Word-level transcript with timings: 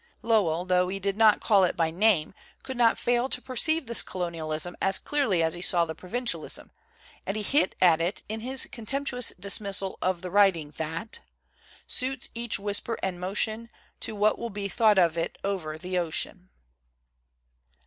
Lowell, 0.23 0.65
tho 0.65 0.87
he 0.87 0.99
>t 0.99 1.13
call 1.13 1.63
it 1.63 1.77
by 1.77 1.91
name, 1.91 2.33
could 2.63 2.75
not 2.75 2.97
fail 2.97 3.29
to 3.29 3.39
per 3.39 3.55
this 3.55 4.01
colonialism 4.01 4.75
as 4.81 4.97
clearly 4.97 5.43
as 5.43 5.53
he 5.53 5.61
saw 5.61 5.85
the 5.85 5.93
provincialism; 5.93 6.71
and 7.23 7.37
he 7.37 7.43
hit 7.43 7.75
at 7.79 8.01
it 8.01 8.23
in 8.27 8.39
his 8.39 8.65
contemptu 8.65 9.17
ous 9.19 9.31
dismissal 9.39 9.99
of 10.01 10.23
the 10.23 10.31
writing 10.31 10.71
that 10.77 11.19
suits 11.85 12.29
each 12.33 12.57
whisper 12.57 12.97
and 13.03 13.19
motion 13.19 13.69
To 13.99 14.15
what 14.15 14.39
will 14.39 14.49
be 14.49 14.67
thought 14.67 14.97
of 14.97 15.19
it 15.19 15.37
over 15.43 15.77
the 15.77 15.99
ocean. 15.99 16.49